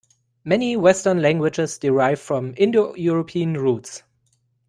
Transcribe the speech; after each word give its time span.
Many 0.43 0.75
Western 0.77 1.21
languages 1.21 1.77
derive 1.77 2.19
from 2.19 2.55
Indo-European 2.57 3.53
roots 3.53 4.01